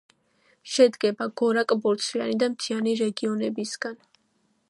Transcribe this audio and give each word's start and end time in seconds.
შედგება 0.75 1.27
გორაკ–ბორცვიანი 1.41 2.35
და 2.45 2.49
მთიანი 2.55 2.97
რეგიონებისგან. 3.05 3.97